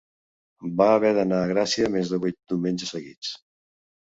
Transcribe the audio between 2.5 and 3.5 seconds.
diumenges seguits